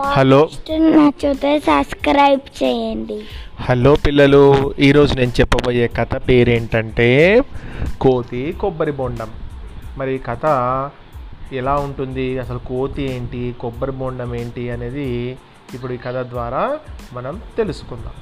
Hello. 0.00 0.48
నచ్చితే 0.70 1.58
subscribe 1.58 2.62
చేయండి. 2.62 3.20
Hello 3.60 3.96
పిల్లలు 4.06 4.74
ఈరోజు 4.78 5.14
నేను 5.14 5.32
చెప్పబోయే 5.40 5.86
కథ 5.86 6.28
పేరేంటంటే 6.28 7.42
కోతి 8.00 8.54
కొబ్బరి 8.60 8.92
బొండం. 8.92 9.30
మరి 9.98 10.14
ఈ 10.14 10.18
కథ 10.18 10.46
ఎలా 11.52 11.76
ఉంటుంది? 11.76 12.38
అసలు 12.38 12.58
కోతి 12.58 13.14
ఏంటి? 13.14 13.54
కొబ్బరి 13.60 13.92
బొండం 13.92 14.34
ఏంటి? 14.34 14.70
అనేది 14.70 15.36
ఇప్పుడు 15.74 15.92
ఈ 15.92 15.96
కథ 15.96 16.26
ద్వారా 16.26 16.78
మనం 17.12 17.40
తెలుసుకుందాం. 17.56 18.12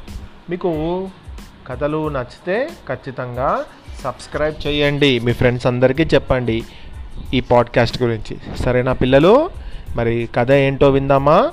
మీకు 0.51 1.09
కథలు 1.69 2.09
నచ్చితే 2.09 2.69
ఖచ్చితంగా 2.89 3.65
సబ్స్క్రైబ్ 4.03 4.67
చేయండి. 4.67 5.19
మీ 5.19 5.33
ఫ్రెండ్స్ 5.33 5.67
అందరికీ 5.67 6.03
చెప్పండి 6.03 6.63
ఈ 7.35 7.41
పాడ్కాస్ట్ 7.41 8.03
గురించి. 8.03 8.37
సరేనా 8.57 8.93
పిల్లలు? 8.93 9.51
మరి 9.97 10.29
కథ 10.35 10.53
ఏంటో 10.53 10.91
విందామా? 10.91 11.53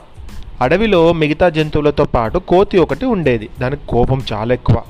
అడవిలో 0.62 1.14
మిగతా 1.14 1.50
జంతువులతో 1.50 2.06
పాటు 2.06 2.38
కోతి 2.40 2.78
ఒకటి 2.78 3.06
ఉండేది. 3.06 3.50
దానికి 3.62 3.88
కోపం 3.88 4.22
చాలా 4.34 4.54
ఎక్కువ. 4.54 4.82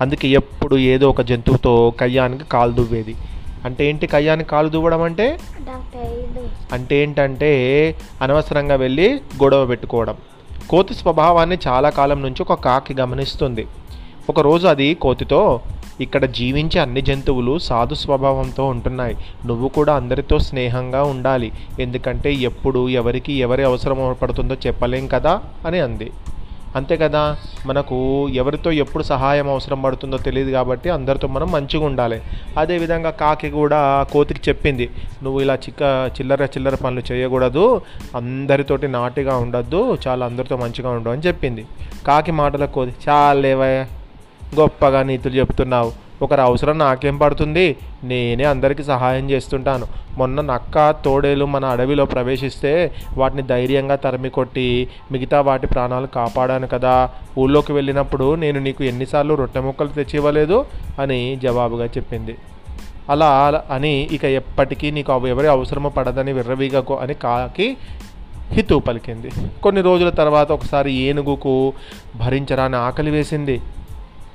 అందుకే 0.00 0.28
ఎప్పుడు 0.28 0.76
ఏదో 0.76 1.10
ఒక 1.10 1.20
జంతువుతో 1.20 1.92
కయ్యానికి 2.00 2.44
కాలు 2.44 2.72
దువ్వేది. 2.72 3.14
అంటే 3.64 3.88
ఏంటి 3.88 4.06
కయ్యానికి 4.06 4.50
కాలు 4.50 4.68
దువ్వడం 4.68 5.02
అంటే? 5.02 5.38
అంటే 6.72 6.96
ఏంటంటే 6.96 7.94
అనవసరంగా 8.22 8.74
వెళ్ళి 8.74 9.14
గొడవ 9.14 9.66
పెట్టుకోవడం. 9.66 10.16
కోతి 10.70 10.94
స్వభావాన్ని 10.94 11.58
చాలా 11.66 11.90
కాలం 11.90 12.22
నుంచి 12.22 12.42
ఒక 12.42 12.52
కాకి 12.52 12.94
గమనిస్తుంది. 12.94 13.66
ఒకరోజు 14.28 14.66
అది 14.66 14.94
కోతితో 14.94 15.60
ఇక్కడ 16.00 16.24
జీవించే 16.24 16.80
అన్ని 16.80 17.00
జంతువులు 17.00 17.58
సాధు 17.58 17.94
స్వభావంతో 17.94 18.66
ఉంటున్నాయి. 18.66 19.16
నువ్వు 19.46 19.68
కూడా 19.68 19.94
అందరితో 19.94 20.38
స్నేహంగా 20.38 21.02
ఉండాలి. 21.02 21.52
ఎందుకంటే 21.80 22.34
ఎప్పుడు 22.34 22.88
ఎవరికి 22.88 23.32
ఎవరి 23.32 23.64
అవసరం 23.64 24.16
పడుతుందో 24.22 24.54
చెప్పలేం 24.54 25.06
కదా? 25.06 25.42
అని 25.66 25.80
అంది. 25.80 26.10
అంతే 26.76 26.96
కదా? 26.96 27.36
మనకు 27.66 28.28
ఎవరితో 28.28 28.70
ఎప్పుడు 28.70 29.02
సహాయం 29.02 29.50
అవసరం 29.50 29.82
పడుతుందో 29.82 30.16
తెలియదు 30.16 30.50
కాబట్టి 30.50 30.90
అందరితో 30.90 31.28
మనం 31.28 31.52
మంచిగా 31.52 31.86
ఉండాలి. 31.86 32.22
అదేవిధంగా 32.58 33.10
కాకి 33.10 33.50
కూడా 33.50 34.06
కోతికి 34.12 34.40
చెప్పింది. 34.48 34.90
నువ్వు 35.22 35.40
ఇలా 35.40 35.54
చిక్క 35.54 36.10
చిల్లర 36.20 36.44
చిల్లర 36.44 36.74
పనులు 36.74 37.12
చేయకూడదు. 37.12 37.80
అందరితోటి 38.16 38.88
నాటిగా 38.88 39.36
ఉండొద్దు. 39.36 39.98
చాలా 40.08 40.26
అందరితో 40.26 40.56
మంచిగా 40.56 40.90
ఉండు 40.90 41.10
అని 41.10 41.22
చెప్పింది. 41.22 41.66
కాకి 42.06 42.32
మాటలకు 42.32 42.72
కోతి 42.72 42.94
చాలేవా 43.08 43.86
గొప్పగా 44.60 45.02
నీతులు 45.02 45.34
చెప్తున్నావు. 45.34 46.08
ఒకరి 46.22 46.40
అవసరం 46.40 46.78
నాకేం 46.78 47.18
పడుతుంది? 47.18 47.76
నేనే 48.04 48.44
అందరికీ 48.44 48.82
సహాయం 48.82 49.30
చేస్తుంటాను. 49.30 49.86
మొన్న 50.18 50.40
నక్క 50.40 50.90
తోడేలు 50.90 51.44
మన 51.44 51.64
అడవిలో 51.64 52.04
ప్రవేశిస్తే 52.04 52.94
వాటిని 53.16 53.42
ధైర్యంగా 53.42 53.96
తరిమి 53.96 54.30
కొట్టి 54.30 54.88
మిగతా 55.12 55.40
వాటి 55.40 55.66
ప్రాణాలు 55.66 56.06
కాపాడాను 56.06 56.66
కదా. 56.66 57.10
ఊళ్ళోకి 57.38 57.72
వెళ్ళినప్పుడు 57.72 58.34
నేను 58.34 58.60
నీకు 58.60 58.84
ఎన్నిసార్లు 58.84 59.34
రొట్టె 59.34 59.60
ముక్కలు 59.60 59.88
తెచ్చి 59.88 60.16
ఇవ్వలేదు? 60.16 60.66
అని 61.00 61.38
జవాబుగా 61.42 61.84
చెప్పింది. 61.84 62.36
అలా 63.10 63.62
అని 63.70 64.08
ఇక 64.12 64.24
ఎప్పటికీ 64.24 64.90
నీకు 64.90 65.12
అవి 65.12 65.30
ఎవరి 65.30 65.48
అవసరమో 65.48 65.88
పడదని 65.88 66.32
విర్రవీగకు 66.32 66.96
అని 66.98 67.14
కాకి 67.14 67.76
హితు 68.50 68.74
పలికింది. 68.74 69.30
కొన్ని 69.62 69.80
రోజుల 69.80 70.10
తర్వాత 70.10 70.52
ఒకసారి 70.52 70.92
ఏనుగుకు 70.92 71.72
భరించరాని 72.16 72.76
ఆకలి 72.76 73.10
వేసింది. 73.10 73.60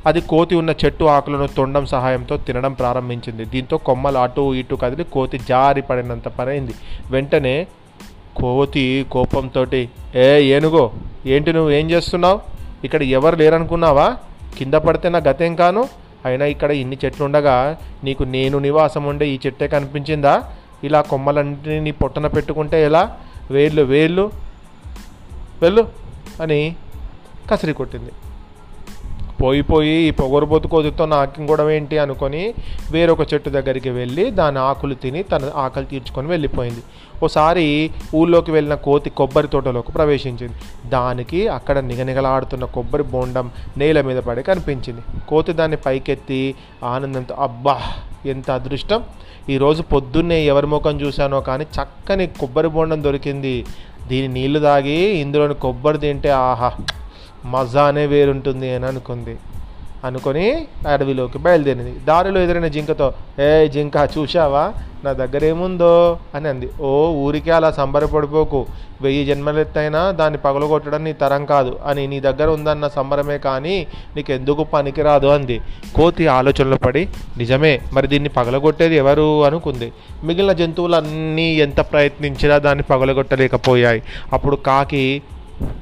అది 0.05 0.21
కోతి 0.21 0.55
ఉన్న 0.55 0.71
చెట్టు 0.85 1.05
ఆకులను 1.05 1.47
తొండం 1.47 1.85
సహాయంతో 1.85 2.37
తినడం 2.37 2.73
ప్రారంభించింది. 2.73 3.45
దీంతో 3.45 3.77
కొమ్మలు 3.77 4.17
అటు 4.17 4.53
ఇటు 4.53 4.75
కదిలి 4.75 5.03
కోతి 5.03 5.37
జారి 5.37 5.81
పడినంత 5.81 6.27
పనైంది. 6.27 6.73
వెంటనే 7.11 7.67
కోతి 8.37 9.05
కోపంతో 9.11 9.65
ఏ 10.15 10.41
ఏనుగో 10.41 10.91
ఏంటి 11.25 11.53
నువ్వు 11.53 11.71
ఏం 11.71 11.91
చేస్తున్నావు? 11.91 12.39
ఇక్కడ 12.83 13.03
ఎవరు 13.03 13.35
లేరనుకున్నావా? 13.35 14.17
కింద 14.57 14.73
పడితే 14.73 15.09
నా 15.09 15.19
గతేం 15.19 15.55
కాను? 15.55 15.89
అయినా 16.25 16.45
ఇక్కడ 16.45 16.71
ఇన్ని 16.71 16.97
చెట్లు 17.05 17.25
ఉండగా 17.25 17.77
నీకు 18.03 18.23
నేను 18.23 18.57
నివాసం 18.59 19.03
ఉండే 19.03 19.29
ఈ 19.29 19.39
చెట్టే 19.45 19.67
కనిపించిందా? 19.67 20.43
ఇలా 20.83 21.01
కొమ్మలన్నింటినీ 21.01 21.79
నీ 21.79 21.91
పొట్టన 21.91 22.27
పెట్టుకుంటే 22.27 22.85
ఎలా? 22.85 23.17
వేళ్ళు 23.51 23.81
వేళ్ళు 23.81 24.31
వెళ్ళు 25.61 25.87
అని 26.41 26.75
కసిరి 27.51 27.73
కొట్టింది. 27.73 28.11
పోయి 29.43 29.63
పోయి 29.69 29.95
ఈ 30.07 30.11
పొగరుబోతు 30.19 30.67
కోతితో 30.73 31.05
నాకి 31.13 31.47
కూడా 31.51 31.63
ఏంటి 31.75 31.95
అనుకొని 32.03 32.41
వేరొక 32.93 33.23
చెట్టు 33.31 33.49
దగ్గరికి 33.55 33.91
వెళ్ళి 33.97 34.25
దాని 34.39 34.59
ఆకులు 34.69 34.95
తిని 35.03 35.21
తన 35.31 35.49
ఆకలి 35.63 35.87
తీర్చుకొని 35.93 36.27
వెళ్ళిపోయింది. 36.33 36.83
ఓసారి 37.25 37.65
ఊళ్ళోకి 38.19 38.51
వెళ్ళిన 38.55 38.75
కోతి 38.87 39.09
కొబ్బరి 39.19 39.49
తోటలోకి 39.53 39.91
ప్రవేశించింది. 39.97 40.55
దానికి 40.95 41.41
అక్కడ 41.57 41.77
నిగనిగలాడుతున్న 41.89 42.65
కొబ్బరి 42.75 43.05
బోండం 43.13 43.47
నేల 43.77 44.01
మీద 44.09 44.19
పడి 44.27 44.43
కనిపించింది. 44.49 45.01
కోతి 45.31 45.53
దాన్ని 45.59 45.79
పైకెత్తి 45.85 46.41
ఆనందంతో 46.93 47.35
అబ్బా 47.47 47.75
ఎంత 48.33 48.49
అదృష్టం! 48.51 48.99
ఈరోజు 49.49 49.81
పొద్దున్నే 49.93 50.37
ఎవరి 50.51 50.67
ముఖం 50.73 50.95
చూశానో 51.01 51.39
కానీ 51.47 51.65
చక్కని 51.77 52.25
కొబ్బరి 52.41 52.69
బోండం 52.75 52.99
దొరికింది. 53.07 53.55
దీని 54.09 54.29
నీళ్ళు 54.35 54.59
తాగి 54.59 54.99
ఇందులోని 55.23 55.55
కొబ్బరి 55.65 55.99
తింటే 56.03 56.31
ఆహా 56.43 56.69
మజానే 57.45 58.05
వేరుంటుంది 58.05 58.75
అని 58.75 58.85
అనుకుంది. 58.85 59.37
అనుకొని 60.05 60.67
అడవిలోకి 60.87 61.37
బయలుదేరింది. 61.37 61.99
దారిలో 61.99 62.41
ఎదురైన 62.41 62.67
జింకతో 62.67 63.13
ఏ 63.41 63.67
జింక 63.67 64.09
చూశావా? 64.17 64.73
నా 65.03 65.11
దగ్గర 65.11 65.45
ఏముందో 65.45 66.19
అని 66.35 66.47
అంది. 66.47 66.69
ఓ 66.81 67.07
ఊరికే 67.07 67.51
అలా 67.51 67.71
సంబరపడిపోకు. 67.71 68.65
వెయ్యి 69.01 69.25
జన్మలెత్తైనా 69.25 70.11
దాన్ని 70.11 70.39
పగలగొట్టడం 70.39 71.03
నీ 71.03 71.13
తరం 71.13 71.45
కాదు. 71.45 71.79
అని 71.85 72.07
నీ 72.07 72.19
దగ్గర 72.19 72.47
ఉందన్న 72.47 72.87
సంబరమే 72.87 73.37
కానీ 73.37 73.87
నీకు 74.15 74.31
ఎందుకు 74.31 74.63
పనికిరాదు 74.63 75.27
అంది. 75.27 75.61
కోతి 75.95 76.27
ఆలోచనలో 76.27 76.77
పడి 76.77 77.09
నిజమే 77.37 77.81
మరి 77.93 78.07
దీన్ని 78.07 78.29
పగలగొట్టేది 78.29 78.95
ఎవరు? 78.95 79.45
అనుకుంది. 79.45 79.93
మిగిలిన 80.23 80.51
జంతువులన్నీ 80.51 81.53
ఎంత 81.53 81.81
ప్రయత్నించినా 81.81 82.57
దాన్ని 82.57 82.83
పగలగొట్టలేకపోయాయి. 82.83 84.03
అప్పుడు 84.33 84.55
కాకి 84.55 85.21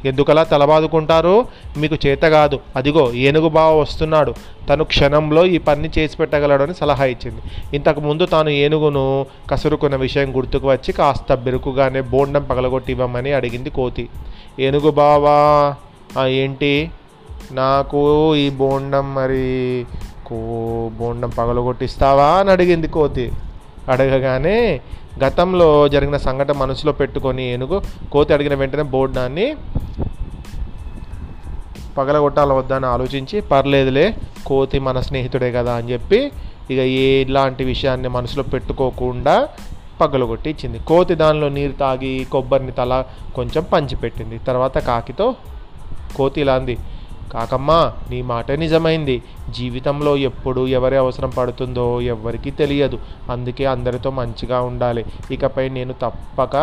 ఎందుకలా 0.06 0.44
తలబాదుకుంటారు? 0.44 1.46
మీకు 1.78 1.98
చేత 2.08 2.22
కాదు. 2.22 2.60
అదిగో 2.76 3.12
ఏనుగు 3.14 3.50
బావ 3.50 3.80
వస్తున్నాడు. 3.80 4.34
తను 4.70 4.84
క్షణంలో 4.84 5.46
ఈ 5.46 5.58
పని 5.58 5.90
చేసి 5.98 6.18
పెట్టగలడని 6.18 6.74
సలహా 6.74 7.06
ఇచ్చింది. 7.06 7.42
ఇంతకుముందు 7.74 8.26
తాను 8.26 8.50
ఏనుగును 8.50 9.26
కసురుకున్న 9.50 9.96
విషయం 9.96 10.38
గుర్తుకు 10.38 10.70
వచ్చి 10.72 10.92
కాస్త 10.92 11.34
బెరుకుగానే 11.34 12.02
బోండం 12.02 12.44
పగలగొట్టి 12.44 12.92
ఇవ్వమని 12.92 13.34
అడిగింది 13.34 13.70
కోతి. 13.70 14.10
ఏనుగు 14.60 14.92
బావా 14.92 15.76
ఏంటి? 16.26 16.92
నాకు 17.52 18.36
ఈ 18.36 18.50
బోండం 18.50 19.14
మరి 19.14 19.86
కో 20.26 20.36
బోండం 21.00 21.30
పగలగొట్టిస్తావా 21.30 22.28
అని 22.28 22.52
అడిగింది 22.52 22.88
కోతి. 22.88 23.32
అడగగానే 23.90 24.82
గతంలో 25.24 25.88
జరిగిన 25.88 26.18
సంఘటన 26.18 26.54
మనసులో 26.58 26.94
పెట్టుకొని 26.94 27.54
ఏనుగు 27.54 27.82
కోతి 28.12 28.34
అడిగిన 28.34 28.54
వెంటనే 28.54 28.82
బోర్డాన్ని 28.82 29.56
పగలగొట్టాల 31.98 32.54
వద్దని 32.54 32.86
ఆలోచించి 32.86 33.42
పర్లేదులే 33.42 34.16
కోతి 34.46 34.80
మన 34.80 35.00
స్నేహితుడే 35.00 35.52
కదా 35.52 35.74
అని 35.74 35.94
చెప్పి 35.94 36.32
ఇక 36.72 36.80
ఏ 36.80 37.22
ఇలాంటి 37.22 37.64
విషయాన్ని 37.64 38.08
మనసులో 38.08 38.44
పెట్టుకోకుండా 38.44 39.48
పగలగొట్టి 40.02 40.50
ఇచ్చింది. 40.50 40.80
కోతి 40.80 41.16
దానిలో 41.16 41.50
నీరు 41.50 41.72
తాగి 41.72 42.28
కొబ్బరిని 42.32 42.72
తల 42.72 43.06
కొంచెం 43.36 43.66
పంచిపెట్టింది 43.74 44.38
తర్వాత 44.38 44.78
కాకితో 44.78 45.36
కోతి 46.16 46.42
ఇలా 46.42 46.54
అంది 46.54 46.78
కాకమ్మ 47.34 47.92
నీ 48.10 48.22
మాట 48.22 48.52
నిజమైంది. 48.52 49.24
జీవితంలో 49.50 50.18
ఎప్పుడు 50.18 50.68
ఎవరి 50.68 50.96
అవసరం 50.96 51.30
పడుతుందో 51.30 52.02
ఎవ్వరికీ 52.02 52.52
తెలియదు. 52.52 53.00
అందుకే 53.32 53.66
అందరితో 53.66 54.10
మంచిగా 54.10 54.62
ఉండాలి. 54.62 55.06
ఇకపై 55.32 55.70
నేను 55.70 55.94
తప్పక 55.94 56.56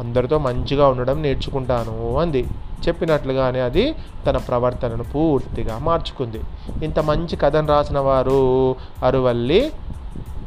అందరితో 0.00 0.38
మంచిగా 0.38 0.88
ఉండడం 0.88 1.22
నేర్చుకుంటాను 1.22 2.18
అంది. 2.18 2.44
చెప్పినట్లుగానే 2.88 3.60
అది 3.60 3.94
తన 4.26 4.36
ప్రవర్తనను 4.36 5.04
పూర్తిగా 5.04 5.78
మార్చుకుంది. 5.78 6.40
ఇంత 6.84 6.98
మంచి 6.98 7.36
కథను 7.36 7.68
రాసిన 7.68 7.98
వారు 7.98 8.76
అరువల్లి 9.04 9.72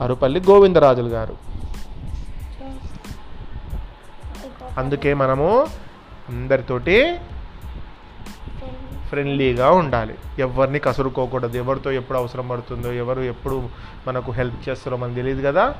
అరుపల్లి 0.01 0.39
గోవిందరాజులు 0.39 1.07
గారు. 1.07 1.38
అందుకే 4.78 5.13
మనము 5.13 5.68
అందరితోటి 6.30 7.18
ఫ్రెండ్లీగా 9.10 9.72
ఉండాలి. 9.72 10.16
ఎవరిని 10.39 10.80
కసురుకోకూడదు. 10.80 11.57
ఎవరితో 11.57 11.92
ఎప్పుడు 11.92 12.18
అవసరం 12.18 12.48
పడుతుందో 12.48 12.94
ఎవరు 12.94 13.22
ఎప్పుడు 13.22 13.69
మనకు 14.07 14.31
హెల్ప్ 14.31 14.69
చేస్తారో 14.69 14.98
మనకు 14.98 15.16
తెలియదు 15.16 15.48
కదా? 15.48 15.75